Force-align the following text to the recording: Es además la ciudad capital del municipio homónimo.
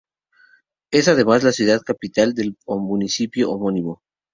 Es 0.89 1.07
además 1.09 1.43
la 1.43 1.51
ciudad 1.51 1.79
capital 1.83 2.33
del 2.33 2.57
municipio 2.65 3.51
homónimo. 3.51 4.01